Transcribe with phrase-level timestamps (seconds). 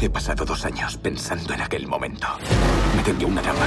[0.00, 2.26] He pasado dos años pensando en aquel momento.
[2.96, 3.66] Me tendió una trampa.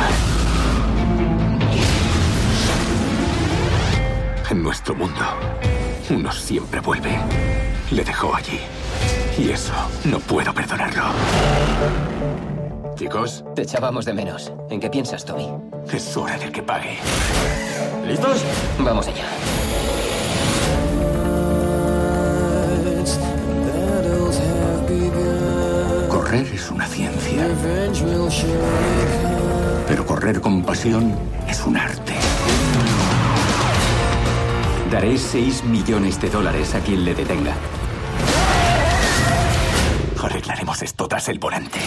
[4.49, 5.21] En nuestro mundo,
[6.09, 7.19] uno siempre vuelve.
[7.91, 8.59] Le dejó allí.
[9.37, 9.73] Y eso
[10.05, 11.03] no puedo perdonarlo.
[12.95, 14.53] Chicos, Te echábamos de menos.
[14.69, 15.49] ¿En qué piensas, Tommy?
[15.91, 16.97] es hora de que pague.
[18.07, 18.43] ¿Listos?
[18.79, 19.25] Vamos allá.
[26.31, 27.45] Correr es una ciencia.
[29.85, 31.13] Pero correr con pasión
[31.49, 32.13] es un arte.
[34.89, 37.53] Daré 6 millones de dólares a quien le detenga.
[40.23, 41.79] Arreglaremos esto tras el volante.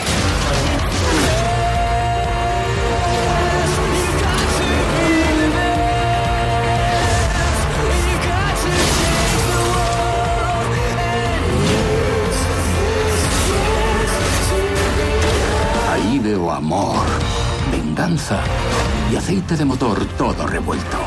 [19.24, 20.98] Aceite de motor todo revuelto.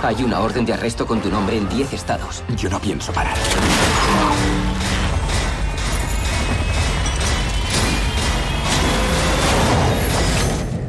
[0.00, 2.44] Hay una orden de arresto con tu nombre en 10 estados.
[2.56, 3.36] Yo no pienso parar.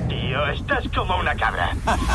[0.08, 1.76] Tío, estás como una cabra.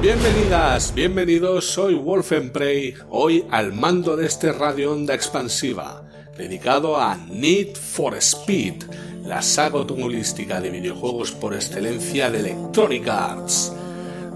[0.00, 6.02] Bienvenidas, bienvenidos, soy Wolfenprey, hoy al mando de este radio onda expansiva,
[6.36, 8.82] dedicado a Need for Speed,
[9.24, 13.72] la saga automovilística de videojuegos por excelencia de Electronic Arts,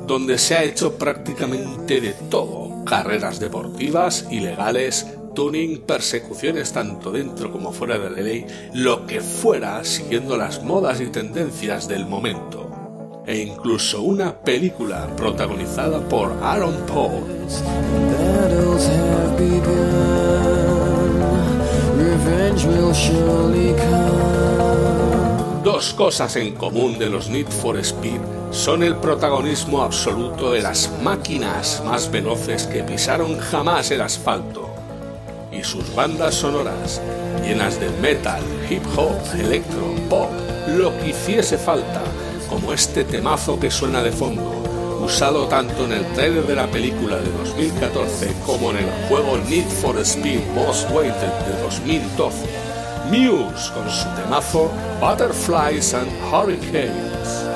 [0.07, 7.73] donde se ha hecho prácticamente de todo, carreras deportivas, ilegales, tuning, persecuciones tanto dentro como
[7.73, 12.71] fuera de la ley, lo que fuera siguiendo las modas y tendencias del momento.
[13.27, 17.25] E incluso una película protagonizada por Aaron Paul.
[25.67, 28.21] Dos cosas en común de los Need for Speed
[28.53, 34.73] son el protagonismo absoluto de las máquinas más veloces que pisaron jamás el asfalto
[35.51, 37.01] y sus bandas sonoras
[37.43, 40.31] llenas de metal, hip hop, electro, pop,
[40.69, 42.01] lo que hiciese falta
[42.49, 44.63] como este temazo que suena de fondo,
[45.05, 49.67] usado tanto en el trailer de la película de 2014 como en el juego Need
[49.67, 52.67] for Speed Most Wanted de 2012.
[53.11, 54.71] Muse con su temazo
[55.01, 57.47] Butterflies and Hurricanes.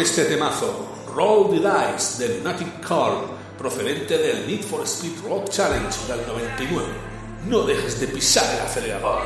[0.00, 3.26] Este temazo, Roll the Dice del Lunatic Call,
[3.58, 6.86] procedente del Need for Speed Rock Challenge del 99.
[7.46, 9.22] No dejes de pisar el acelerador.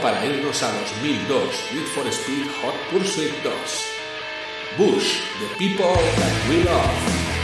[0.00, 3.50] Para irnos a 2002, Need for Speed Hot Pursuit 2.
[4.78, 7.37] Bush, The People That We Love.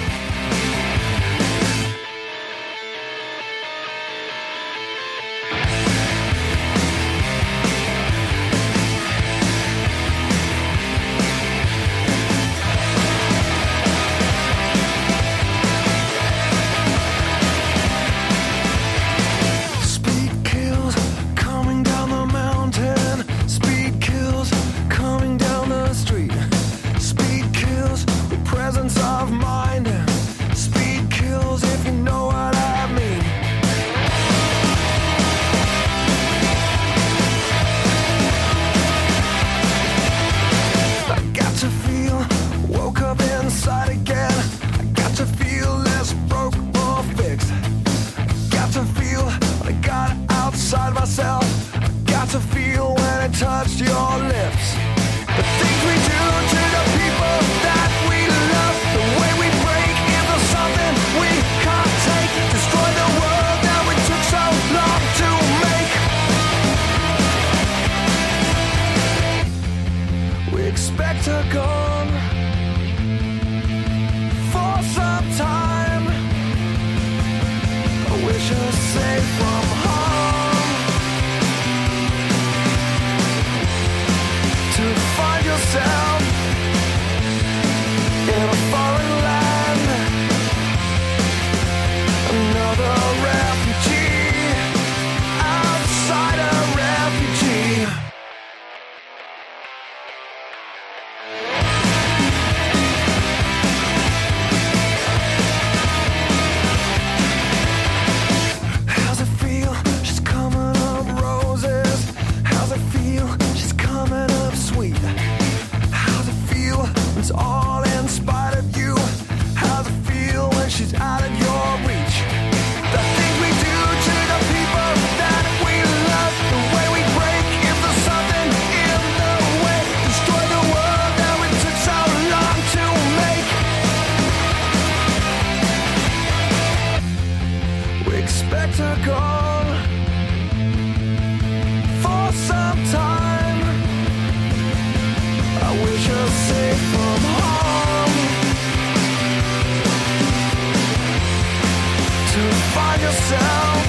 [153.14, 153.86] yourself.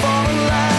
[0.00, 0.77] Fall in.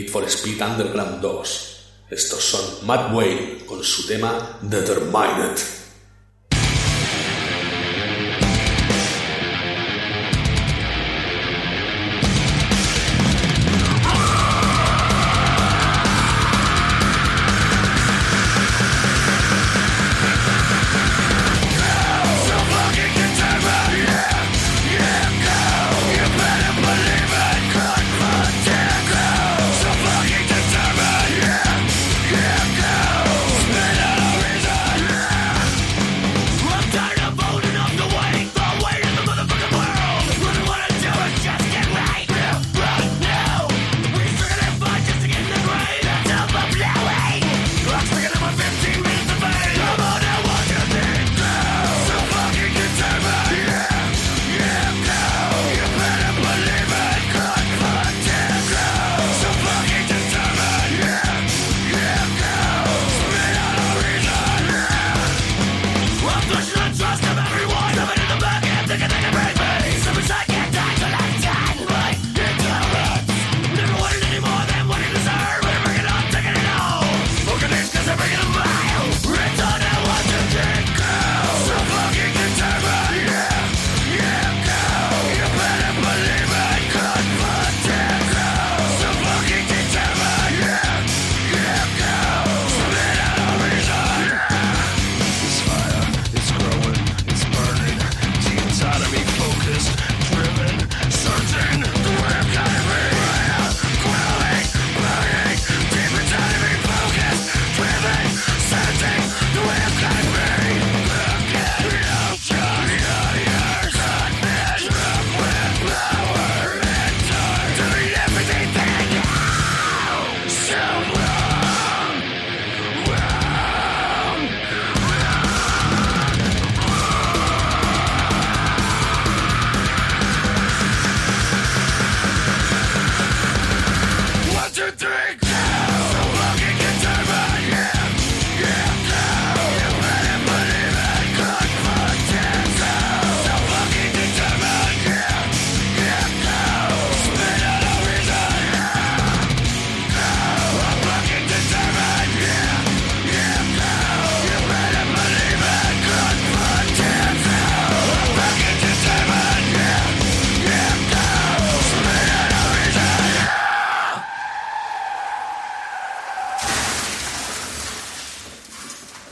[0.00, 1.44] Need for Speed Underground 2.
[2.08, 5.79] Estos son Matt Wayne con su tema Determined.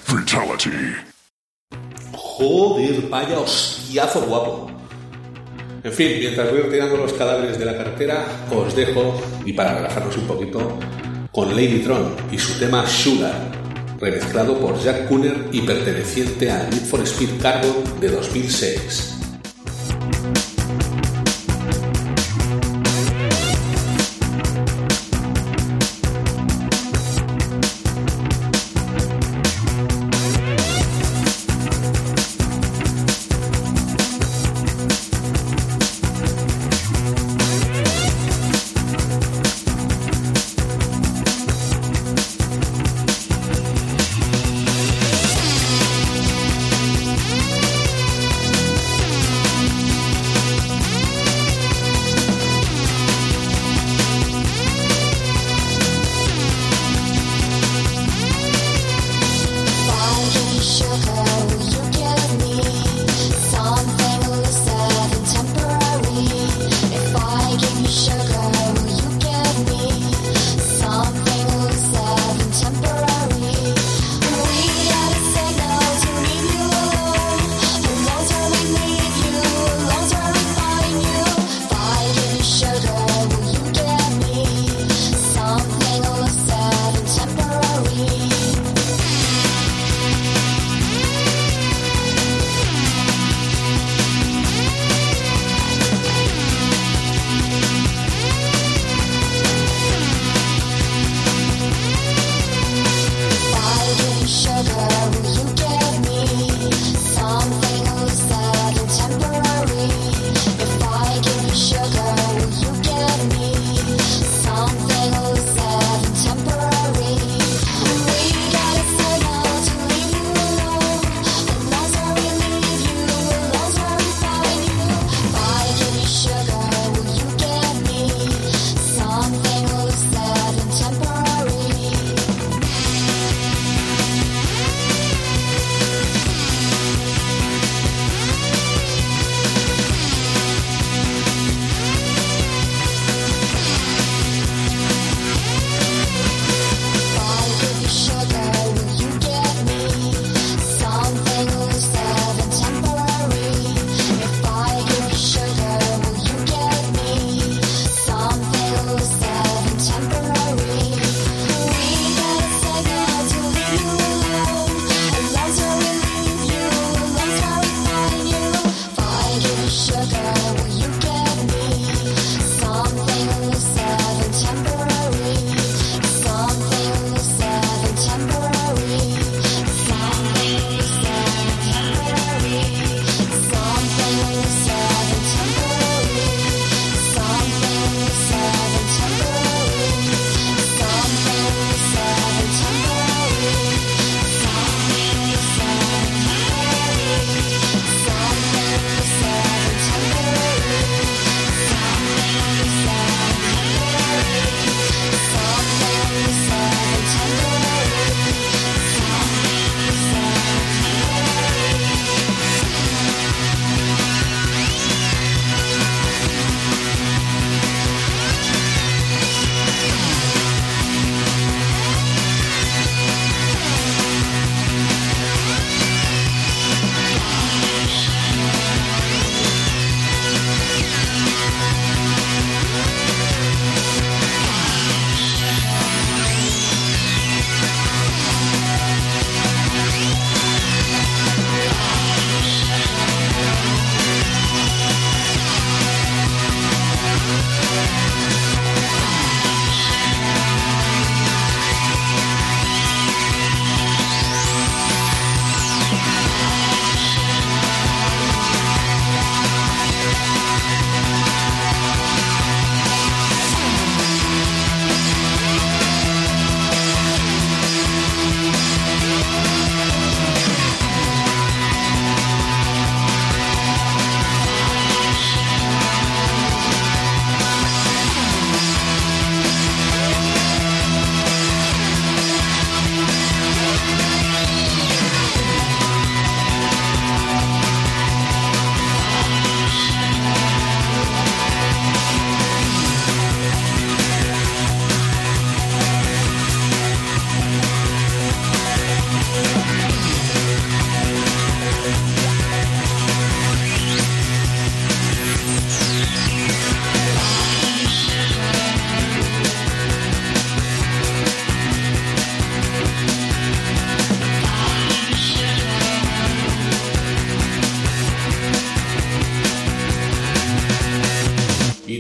[0.09, 0.71] Fatality.
[2.13, 4.71] Joder, vaya hostiazo guapo.
[5.85, 10.17] En fin, mientras voy retirando los cadáveres de la cartera, os dejo, y para relajarnos
[10.17, 10.79] un poquito,
[11.31, 13.53] con Lady Tron y su tema Sugar,
[14.01, 19.18] remezclado por Jack Cooner y perteneciente a Need for Speed Cargo de 2006.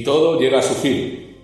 [0.08, 1.36] todo llega a su fin.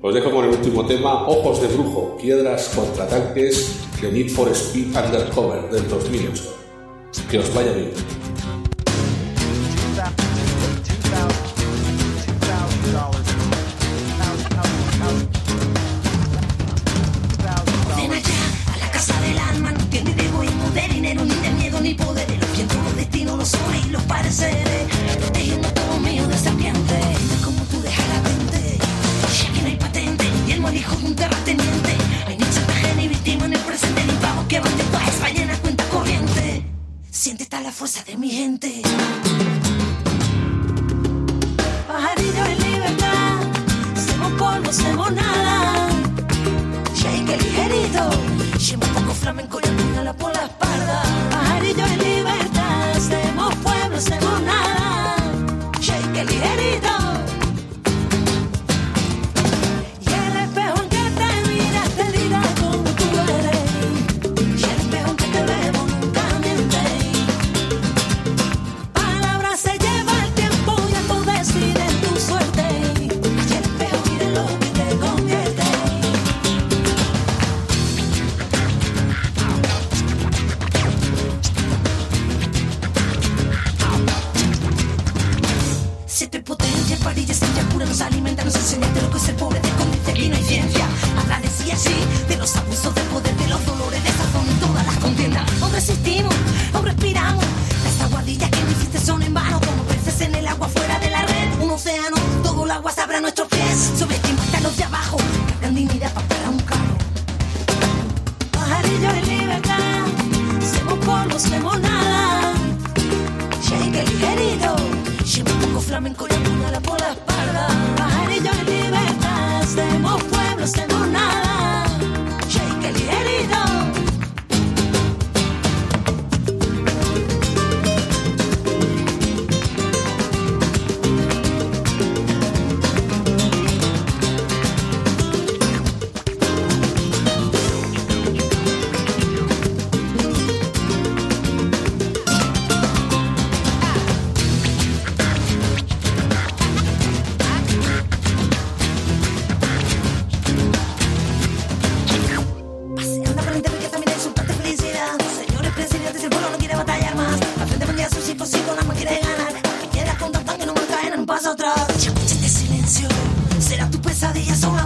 [0.00, 4.48] Os dejo con el último tema, Ojos de Brujo, Piedras contra Tanques de Need for
[4.50, 6.42] Speed Undercover del 2008.
[7.28, 7.90] Que os vaya bien.
[47.24, 48.10] pique ligerito.
[48.58, 51.02] Siempre un poco flamenco y la por la espalda.
[51.30, 54.33] Pajarillos en libertad, hacemos pueblo, hacemos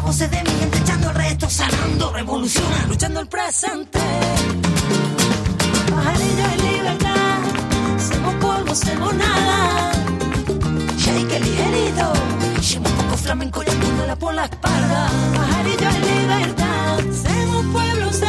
[0.09, 3.99] voces de mi gente echando el resto, sanando, revoluciona, luchando el presente.
[5.91, 7.39] Pajarillos en libertad,
[8.09, 9.93] semos polvo, semos nada.
[10.97, 12.13] Shake ligerito,
[12.69, 15.11] llevo un poco flamenco y la por la espalda.
[15.37, 18.28] Pajarillos en libertad, semos pueblo, semos